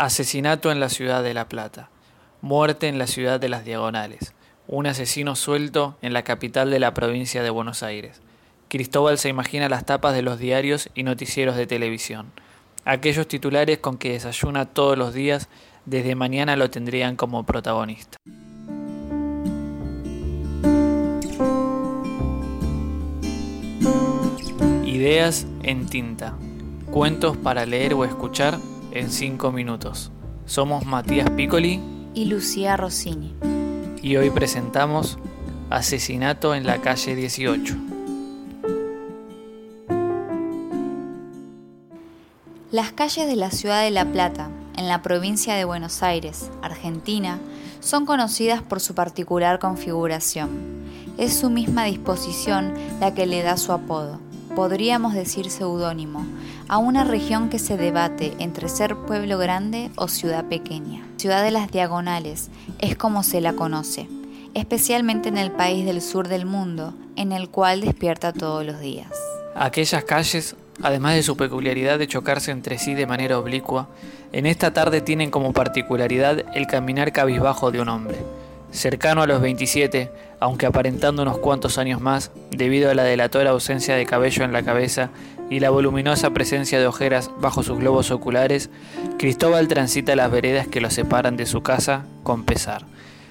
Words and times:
Asesinato 0.00 0.70
en 0.70 0.78
la 0.78 0.90
ciudad 0.90 1.24
de 1.24 1.34
La 1.34 1.48
Plata. 1.48 1.90
Muerte 2.40 2.86
en 2.86 2.98
la 2.98 3.08
ciudad 3.08 3.40
de 3.40 3.48
las 3.48 3.64
Diagonales. 3.64 4.32
Un 4.68 4.86
asesino 4.86 5.34
suelto 5.34 5.96
en 6.02 6.12
la 6.12 6.22
capital 6.22 6.70
de 6.70 6.78
la 6.78 6.94
provincia 6.94 7.42
de 7.42 7.50
Buenos 7.50 7.82
Aires. 7.82 8.20
Cristóbal 8.68 9.18
se 9.18 9.28
imagina 9.28 9.68
las 9.68 9.86
tapas 9.86 10.14
de 10.14 10.22
los 10.22 10.38
diarios 10.38 10.88
y 10.94 11.02
noticieros 11.02 11.56
de 11.56 11.66
televisión. 11.66 12.30
Aquellos 12.84 13.26
titulares 13.26 13.78
con 13.78 13.98
que 13.98 14.12
desayuna 14.12 14.66
todos 14.66 14.96
los 14.96 15.14
días, 15.14 15.48
desde 15.84 16.14
mañana 16.14 16.54
lo 16.54 16.70
tendrían 16.70 17.16
como 17.16 17.42
protagonista. 17.42 18.18
Ideas 24.86 25.48
en 25.64 25.86
tinta. 25.86 26.36
Cuentos 26.92 27.36
para 27.36 27.66
leer 27.66 27.94
o 27.94 28.04
escuchar 28.04 28.60
en 28.98 29.10
5 29.10 29.52
minutos. 29.52 30.10
Somos 30.44 30.84
Matías 30.84 31.30
Piccoli 31.30 31.80
y 32.14 32.24
Lucía 32.24 32.76
Rossini. 32.76 33.32
Y 34.02 34.16
hoy 34.16 34.30
presentamos 34.30 35.18
Asesinato 35.70 36.54
en 36.54 36.66
la 36.66 36.80
calle 36.80 37.14
18. 37.14 37.76
Las 42.70 42.92
calles 42.92 43.26
de 43.26 43.36
la 43.36 43.50
ciudad 43.50 43.82
de 43.82 43.90
La 43.90 44.04
Plata, 44.04 44.50
en 44.76 44.88
la 44.88 45.02
provincia 45.02 45.54
de 45.54 45.64
Buenos 45.64 46.02
Aires, 46.02 46.50
Argentina, 46.60 47.38
son 47.80 48.04
conocidas 48.04 48.62
por 48.62 48.80
su 48.80 48.94
particular 48.94 49.58
configuración. 49.58 50.50
Es 51.18 51.34
su 51.34 51.50
misma 51.50 51.84
disposición 51.84 52.74
la 53.00 53.14
que 53.14 53.26
le 53.26 53.42
da 53.42 53.56
su 53.56 53.72
apodo 53.72 54.27
podríamos 54.58 55.14
decir 55.14 55.50
seudónimo, 55.50 56.26
a 56.66 56.78
una 56.78 57.04
región 57.04 57.48
que 57.48 57.60
se 57.60 57.76
debate 57.76 58.32
entre 58.40 58.68
ser 58.68 58.96
pueblo 58.96 59.38
grande 59.38 59.92
o 59.94 60.08
ciudad 60.08 60.46
pequeña. 60.46 61.06
Ciudad 61.16 61.44
de 61.44 61.52
las 61.52 61.70
Diagonales 61.70 62.50
es 62.80 62.96
como 62.96 63.22
se 63.22 63.40
la 63.40 63.52
conoce, 63.52 64.08
especialmente 64.54 65.28
en 65.28 65.38
el 65.38 65.52
país 65.52 65.86
del 65.86 66.02
sur 66.02 66.26
del 66.26 66.44
mundo, 66.44 66.92
en 67.14 67.30
el 67.30 67.50
cual 67.50 67.82
despierta 67.82 68.32
todos 68.32 68.66
los 68.66 68.80
días. 68.80 69.12
Aquellas 69.54 70.02
calles, 70.02 70.56
además 70.82 71.14
de 71.14 71.22
su 71.22 71.36
peculiaridad 71.36 71.96
de 71.96 72.08
chocarse 72.08 72.50
entre 72.50 72.78
sí 72.78 72.94
de 72.94 73.06
manera 73.06 73.38
oblicua, 73.38 73.86
en 74.32 74.44
esta 74.44 74.72
tarde 74.72 75.00
tienen 75.00 75.30
como 75.30 75.52
particularidad 75.52 76.44
el 76.56 76.66
caminar 76.66 77.12
cabizbajo 77.12 77.70
de 77.70 77.80
un 77.80 77.90
hombre 77.90 78.18
cercano 78.70 79.22
a 79.22 79.26
los 79.26 79.40
27, 79.40 80.10
aunque 80.40 80.66
aparentando 80.66 81.22
unos 81.22 81.38
cuantos 81.38 81.78
años 81.78 82.00
más, 82.00 82.30
debido 82.50 82.90
a 82.90 82.94
la 82.94 83.04
delatora 83.04 83.50
ausencia 83.50 83.96
de 83.96 84.06
cabello 84.06 84.44
en 84.44 84.52
la 84.52 84.62
cabeza 84.62 85.10
y 85.50 85.60
la 85.60 85.70
voluminosa 85.70 86.30
presencia 86.30 86.78
de 86.78 86.86
ojeras 86.86 87.30
bajo 87.40 87.62
sus 87.62 87.78
globos 87.78 88.10
oculares, 88.10 88.70
Cristóbal 89.18 89.68
transita 89.68 90.16
las 90.16 90.30
veredas 90.30 90.68
que 90.68 90.80
lo 90.80 90.90
separan 90.90 91.36
de 91.36 91.46
su 91.46 91.62
casa 91.62 92.04
con 92.22 92.44
pesar. 92.44 92.84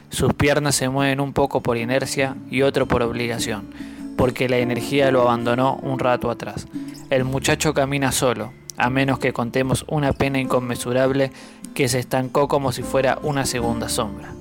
Sus 0.09 0.33
piernas 0.33 0.75
se 0.75 0.89
mueven 0.89 1.19
un 1.19 1.33
poco 1.33 1.61
por 1.61 1.77
inercia 1.77 2.35
y 2.49 2.61
otro 2.61 2.87
por 2.87 3.03
obligación, 3.03 3.69
porque 4.15 4.49
la 4.49 4.57
energía 4.57 5.11
lo 5.11 5.21
abandonó 5.21 5.75
un 5.83 5.99
rato 5.99 6.31
atrás. 6.31 6.67
El 7.09 7.23
muchacho 7.23 7.73
camina 7.73 8.11
solo, 8.11 8.51
a 8.77 8.89
menos 8.89 9.19
que 9.19 9.33
contemos 9.33 9.85
una 9.87 10.13
pena 10.13 10.39
inconmensurable 10.39 11.31
que 11.73 11.87
se 11.87 11.99
estancó 11.99 12.47
como 12.47 12.71
si 12.71 12.83
fuera 12.83 13.19
una 13.21 13.45
segunda 13.45 13.89
sombra. 13.89 14.33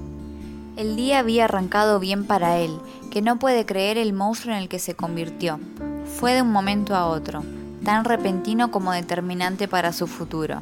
El 0.77 0.95
día 0.95 1.21
había 1.21 1.47
arrancado 1.47 1.99
bien 1.99 2.27
para 2.27 2.59
él, 2.59 2.79
que 3.11 3.23
no 3.23 3.39
puede 3.39 3.65
creer 3.65 3.97
el 3.97 4.13
monstruo 4.13 4.55
en 4.55 4.61
el 4.61 4.69
que 4.69 4.79
se 4.79 4.95
convirtió. 4.95 5.59
Fue 6.19 6.35
de 6.35 6.43
un 6.43 6.53
momento 6.53 6.95
a 6.95 7.07
otro, 7.07 7.43
tan 7.83 8.05
repentino 8.05 8.71
como 8.71 8.93
determinante 8.93 9.69
para 9.69 9.95
su 9.95 10.07
futuro. 10.07 10.61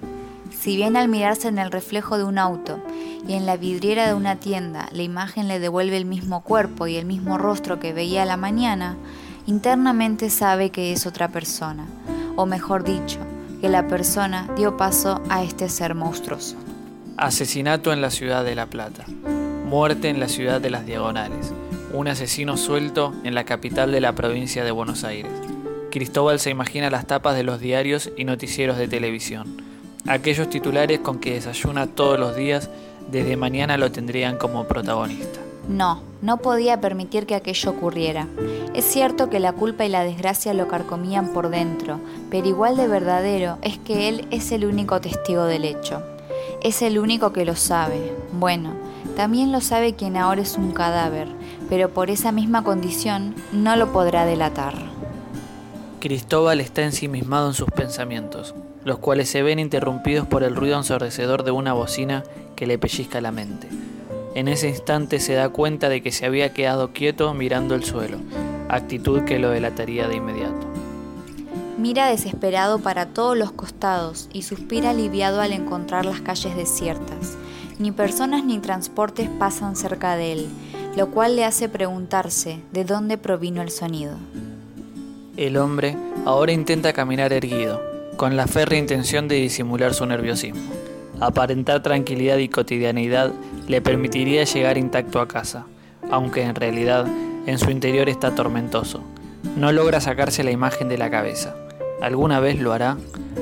Si 0.56 0.76
bien 0.76 0.96
al 0.96 1.08
mirarse 1.08 1.48
en 1.48 1.58
el 1.58 1.72
reflejo 1.72 2.16
de 2.16 2.22
un 2.22 2.38
auto 2.38 2.78
y 3.26 3.32
en 3.32 3.44
la 3.44 3.56
vidriera 3.56 4.06
de 4.06 4.14
una 4.14 4.36
tienda 4.36 4.88
la 4.92 5.02
imagen 5.02 5.48
le 5.48 5.58
devuelve 5.58 5.96
el 5.96 6.04
mismo 6.04 6.42
cuerpo 6.42 6.86
y 6.86 6.94
el 6.94 7.06
mismo 7.06 7.36
rostro 7.36 7.80
que 7.80 7.92
veía 7.92 8.24
la 8.24 8.36
mañana, 8.36 8.96
internamente 9.46 10.30
sabe 10.30 10.70
que 10.70 10.92
es 10.92 11.06
otra 11.06 11.26
persona, 11.28 11.86
o 12.36 12.46
mejor 12.46 12.84
dicho, 12.84 13.18
que 13.60 13.68
la 13.68 13.88
persona 13.88 14.48
dio 14.56 14.76
paso 14.76 15.20
a 15.28 15.42
este 15.42 15.68
ser 15.68 15.96
monstruoso. 15.96 16.54
Asesinato 17.16 17.92
en 17.92 18.00
la 18.00 18.10
ciudad 18.10 18.44
de 18.44 18.54
La 18.54 18.66
Plata. 18.66 19.04
Muerte 19.64 20.10
en 20.10 20.20
la 20.20 20.28
ciudad 20.28 20.60
de 20.60 20.68
las 20.68 20.84
Diagonales. 20.84 21.52
Un 21.94 22.06
asesino 22.08 22.58
suelto 22.58 23.14
en 23.24 23.34
la 23.34 23.44
capital 23.44 23.92
de 23.92 24.02
la 24.02 24.12
provincia 24.12 24.62
de 24.62 24.70
Buenos 24.70 25.04
Aires. 25.04 25.32
Cristóbal 25.90 26.38
se 26.38 26.50
imagina 26.50 26.90
las 26.90 27.06
tapas 27.06 27.34
de 27.34 27.44
los 27.44 27.60
diarios 27.60 28.10
y 28.16 28.24
noticieros 28.24 28.76
de 28.76 28.88
televisión. 28.88 29.62
Aquellos 30.06 30.50
titulares 30.50 31.00
con 31.00 31.18
que 31.18 31.32
desayuna 31.32 31.86
todos 31.86 32.20
los 32.20 32.36
días, 32.36 32.68
desde 33.10 33.38
mañana 33.38 33.78
lo 33.78 33.90
tendrían 33.90 34.36
como 34.36 34.64
protagonista. 34.64 35.40
No, 35.66 36.02
no 36.20 36.36
podía 36.36 36.82
permitir 36.82 37.24
que 37.24 37.34
aquello 37.34 37.70
ocurriera. 37.70 38.28
Es 38.74 38.84
cierto 38.84 39.30
que 39.30 39.40
la 39.40 39.54
culpa 39.54 39.86
y 39.86 39.88
la 39.88 40.04
desgracia 40.04 40.52
lo 40.52 40.68
carcomían 40.68 41.28
por 41.32 41.48
dentro, 41.48 42.00
pero 42.30 42.46
igual 42.46 42.76
de 42.76 42.86
verdadero 42.86 43.56
es 43.62 43.78
que 43.78 44.10
él 44.10 44.26
es 44.30 44.52
el 44.52 44.66
único 44.66 45.00
testigo 45.00 45.46
del 45.46 45.64
hecho. 45.64 46.02
Es 46.62 46.82
el 46.82 46.98
único 46.98 47.32
que 47.32 47.46
lo 47.46 47.56
sabe. 47.56 48.12
Bueno, 48.32 48.74
también 49.16 49.52
lo 49.52 49.60
sabe 49.60 49.94
quien 49.94 50.16
ahora 50.16 50.42
es 50.42 50.56
un 50.56 50.72
cadáver, 50.72 51.28
pero 51.68 51.90
por 51.90 52.10
esa 52.10 52.32
misma 52.32 52.64
condición 52.64 53.34
no 53.52 53.76
lo 53.76 53.92
podrá 53.92 54.26
delatar. 54.26 54.74
Cristóbal 56.00 56.60
está 56.60 56.82
ensimismado 56.82 57.48
en 57.48 57.54
sus 57.54 57.70
pensamientos, 57.70 58.54
los 58.84 58.98
cuales 58.98 59.28
se 59.28 59.42
ven 59.42 59.58
interrumpidos 59.58 60.26
por 60.26 60.42
el 60.42 60.56
ruido 60.56 60.76
ensordecedor 60.76 61.44
de 61.44 61.52
una 61.52 61.72
bocina 61.72 62.24
que 62.56 62.66
le 62.66 62.76
pellizca 62.76 63.20
la 63.20 63.30
mente. 63.30 63.68
En 64.34 64.48
ese 64.48 64.68
instante 64.68 65.20
se 65.20 65.34
da 65.34 65.48
cuenta 65.48 65.88
de 65.88 66.02
que 66.02 66.10
se 66.10 66.26
había 66.26 66.52
quedado 66.52 66.92
quieto 66.92 67.32
mirando 67.34 67.76
el 67.76 67.84
suelo, 67.84 68.18
actitud 68.68 69.22
que 69.22 69.38
lo 69.38 69.50
delataría 69.50 70.08
de 70.08 70.16
inmediato. 70.16 70.66
Mira 71.78 72.08
desesperado 72.08 72.80
para 72.80 73.06
todos 73.06 73.36
los 73.36 73.52
costados 73.52 74.28
y 74.32 74.42
suspira 74.42 74.90
aliviado 74.90 75.40
al 75.40 75.52
encontrar 75.52 76.04
las 76.04 76.20
calles 76.20 76.56
desiertas 76.56 77.36
ni 77.78 77.92
personas 77.92 78.44
ni 78.44 78.58
transportes 78.58 79.28
pasan 79.38 79.76
cerca 79.76 80.16
de 80.16 80.32
él, 80.32 80.46
lo 80.96 81.10
cual 81.10 81.36
le 81.36 81.44
hace 81.44 81.68
preguntarse 81.68 82.60
de 82.72 82.84
dónde 82.84 83.18
provino 83.18 83.62
el 83.62 83.70
sonido. 83.70 84.16
El 85.36 85.56
hombre 85.56 85.96
ahora 86.24 86.52
intenta 86.52 86.92
caminar 86.92 87.32
erguido, 87.32 87.82
con 88.16 88.36
la 88.36 88.46
férrea 88.46 88.78
intención 88.78 89.26
de 89.26 89.36
disimular 89.36 89.92
su 89.92 90.06
nerviosismo. 90.06 90.62
Aparentar 91.20 91.82
tranquilidad 91.82 92.38
y 92.38 92.48
cotidianidad 92.48 93.32
le 93.66 93.80
permitiría 93.80 94.44
llegar 94.44 94.78
intacto 94.78 95.20
a 95.20 95.28
casa, 95.28 95.66
aunque 96.10 96.42
en 96.42 96.54
realidad 96.54 97.06
en 97.46 97.58
su 97.58 97.70
interior 97.70 98.08
está 98.08 98.34
tormentoso. 98.34 99.02
No 99.56 99.72
logra 99.72 100.00
sacarse 100.00 100.44
la 100.44 100.50
imagen 100.50 100.88
de 100.88 100.98
la 100.98 101.10
cabeza. 101.10 101.54
¿Alguna 102.00 102.40
vez 102.40 102.60
lo 102.60 102.72
hará? 102.72 102.96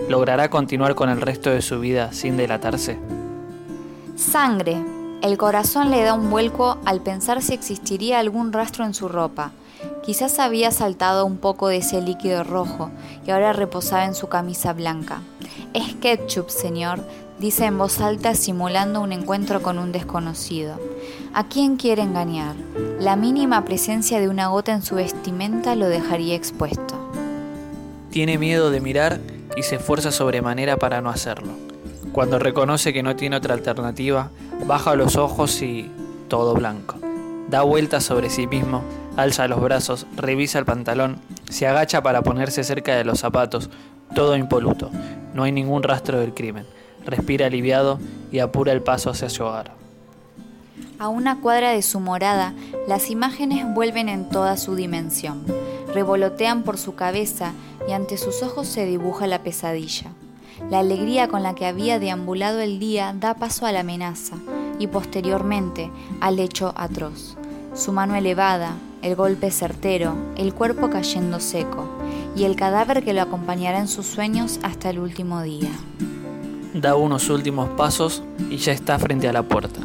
¿Logrará 0.09 0.49
continuar 0.49 0.95
con 0.95 1.09
el 1.09 1.21
resto 1.21 1.51
de 1.51 1.63
su 1.63 1.81
vida 1.81 2.13
sin 2.13 2.37
delatarse? 2.37 2.99
Sangre. 4.23 4.83
El 5.21 5.37
corazón 5.37 5.91
le 5.91 6.03
da 6.03 6.15
un 6.15 6.31
vuelco 6.31 6.79
al 6.85 7.01
pensar 7.01 7.43
si 7.43 7.53
existiría 7.55 8.21
algún 8.21 8.53
rastro 8.53 8.85
en 8.85 8.95
su 8.95 9.09
ropa. 9.09 9.51
Quizás 10.05 10.39
había 10.39 10.71
saltado 10.71 11.27
un 11.27 11.39
poco 11.39 11.69
de 11.69 11.79
ese 11.79 12.01
líquido 12.01 12.45
rojo 12.45 12.91
y 13.27 13.31
ahora 13.33 13.53
reposaba 13.53 14.05
en 14.05 14.15
su 14.15 14.29
camisa 14.29 14.73
blanca. 14.73 15.23
Es 15.75 15.95
ketchup, 15.97 16.51
señor, 16.51 17.01
dice 17.41 17.67
en 17.67 17.77
voz 17.77 18.01
alta 18.01 18.35
simulando 18.35 19.01
un 19.01 19.13
encuentro 19.13 19.61
con 19.61 19.79
un 19.79 19.91
desconocido. 19.91 20.79
¿A 21.35 21.49
quién 21.49 21.77
quiere 21.77 22.03
engañar? 22.03 22.55
La 23.01 23.17
mínima 23.17 23.65
presencia 23.65 24.21
de 24.21 24.29
una 24.29 24.47
gota 24.47 24.73
en 24.73 24.83
su 24.83 24.95
vestimenta 24.95 25.75
lo 25.75 25.89
dejaría 25.89 26.37
expuesto. 26.37 26.95
Tiene 28.11 28.39
miedo 28.39 28.71
de 28.71 28.81
mirar 28.81 29.21
y 29.57 29.65
se 29.65 29.77
esfuerza 29.77 30.13
sobremanera 30.13 30.77
para 30.77 31.01
no 31.01 31.11
hacerlo. 31.11 31.72
Cuando 32.13 32.39
reconoce 32.39 32.93
que 32.93 33.03
no 33.03 33.17
tiene 33.17 33.37
otra 33.37 33.55
alternativa, 33.55 34.31
baja 34.67 34.95
los 34.97 35.17
ojos 35.17 35.63
y 35.63 35.91
todo 36.29 36.53
blanco. 36.53 36.97
Da 37.49 37.63
vueltas 37.63 38.05
sobre 38.05 38.29
sí 38.29 38.47
mismo, 38.47 38.83
alza 39.17 39.49
los 39.49 39.63
brazos, 39.63 40.07
revisa 40.15 40.59
el 40.59 40.67
pantalón, 40.67 41.19
se 41.49 41.67
agacha 41.67 42.03
para 42.03 42.21
ponerse 42.21 42.65
cerca 42.65 42.95
de 42.95 43.05
los 43.05 43.21
zapatos, 43.21 43.71
todo 44.15 44.37
impoluto. 44.37 44.91
No 45.33 45.45
hay 45.45 45.53
ningún 45.53 45.83
rastro 45.83 46.21
del 46.21 46.35
crimen. 46.35 46.67
Respira 47.07 47.47
aliviado 47.47 47.99
y 48.31 48.41
apura 48.41 48.73
el 48.73 48.83
paso 48.83 49.09
hacia 49.09 49.31
su 49.31 49.45
hogar. 49.45 49.73
A 50.99 51.09
una 51.09 51.41
cuadra 51.41 51.71
de 51.71 51.83
su 51.83 51.99
morada, 51.99 52.53
las 52.87 53.11
imágenes 53.11 53.65
vuelven 53.75 54.11
en 54.11 54.29
toda 54.29 54.59
su 54.59 54.77
dimensión. 54.77 55.45
Revolotean 55.95 56.63
por 56.63 56.77
su 56.77 56.95
cabeza 56.95 57.53
y 57.89 57.93
ante 57.93 58.19
sus 58.19 58.43
ojos 58.43 58.69
se 58.69 58.85
dibuja 58.85 59.27
la 59.27 59.43
pesadilla. 59.43 60.13
La 60.73 60.79
alegría 60.79 61.29
con 61.29 61.43
la 61.43 61.55
que 61.55 61.67
había 61.67 61.99
deambulado 61.99 62.61
el 62.61 62.79
día 62.79 63.15
da 63.15 63.35
paso 63.35 63.67
a 63.67 63.73
la 63.73 63.81
amenaza 63.81 64.37
y 64.79 64.87
posteriormente 64.87 65.91
al 66.19 66.39
hecho 66.39 66.73
atroz. 66.75 67.37
Su 67.75 67.93
mano 67.93 68.15
elevada, 68.15 68.73
el 69.03 69.15
golpe 69.15 69.51
certero, 69.51 70.15
el 70.35 70.55
cuerpo 70.55 70.89
cayendo 70.89 71.41
seco 71.41 71.87
y 72.35 72.45
el 72.45 72.57
cadáver 72.57 73.05
que 73.05 73.13
lo 73.13 73.21
acompañará 73.21 73.81
en 73.81 73.87
sus 73.87 74.07
sueños 74.07 74.61
hasta 74.63 74.89
el 74.89 74.99
último 74.99 75.43
día. 75.43 75.69
Da 76.73 76.97
unos 76.97 77.29
últimos 77.29 77.69
pasos 77.77 78.23
y 78.49 78.57
ya 78.57 78.73
está 78.73 78.99
frente 78.99 79.29
a 79.29 79.35
la 79.35 79.43
puerta. 79.43 79.81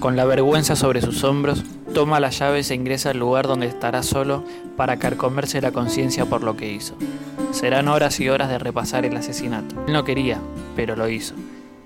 Con 0.00 0.16
la 0.16 0.24
vergüenza 0.24 0.74
sobre 0.74 1.02
sus 1.02 1.22
hombros, 1.22 1.62
toma 1.94 2.18
las 2.18 2.40
llaves 2.40 2.72
e 2.72 2.74
ingresa 2.74 3.10
al 3.10 3.18
lugar 3.18 3.46
donde 3.46 3.68
estará 3.68 4.02
solo 4.02 4.42
para 4.76 4.96
carcomerse 4.96 5.60
la 5.60 5.70
conciencia 5.70 6.26
por 6.26 6.42
lo 6.42 6.56
que 6.56 6.72
hizo. 6.72 6.96
Serán 7.56 7.88
horas 7.88 8.20
y 8.20 8.28
horas 8.28 8.50
de 8.50 8.58
repasar 8.58 9.06
el 9.06 9.16
asesinato. 9.16 9.76
Él 9.86 9.94
no 9.94 10.04
quería, 10.04 10.38
pero 10.76 10.94
lo 10.94 11.08
hizo. 11.08 11.34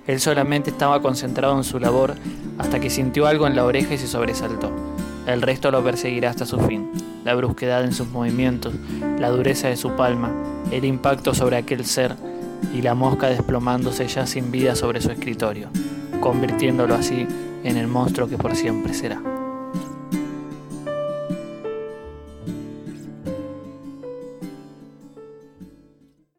Él 0.08 0.18
solamente 0.18 0.70
estaba 0.70 1.00
concentrado 1.00 1.56
en 1.56 1.62
su 1.62 1.78
labor 1.78 2.16
hasta 2.58 2.80
que 2.80 2.90
sintió 2.90 3.28
algo 3.28 3.46
en 3.46 3.54
la 3.54 3.64
oreja 3.64 3.94
y 3.94 3.98
se 3.98 4.08
sobresaltó. 4.08 4.72
El 5.28 5.42
resto 5.42 5.70
lo 5.70 5.84
perseguirá 5.84 6.30
hasta 6.30 6.44
su 6.44 6.58
fin. 6.58 6.90
La 7.24 7.36
brusquedad 7.36 7.84
en 7.84 7.92
sus 7.92 8.08
movimientos, 8.08 8.74
la 9.20 9.30
dureza 9.30 9.68
de 9.68 9.76
su 9.76 9.92
palma, 9.92 10.32
el 10.72 10.84
impacto 10.84 11.34
sobre 11.34 11.56
aquel 11.56 11.84
ser 11.84 12.16
y 12.74 12.82
la 12.82 12.96
mosca 12.96 13.28
desplomándose 13.28 14.08
ya 14.08 14.26
sin 14.26 14.50
vida 14.50 14.74
sobre 14.74 15.00
su 15.00 15.12
escritorio, 15.12 15.68
convirtiéndolo 16.20 16.96
así 16.96 17.28
en 17.62 17.76
el 17.76 17.86
monstruo 17.86 18.26
que 18.26 18.38
por 18.38 18.56
siempre 18.56 18.92
será. 18.92 19.39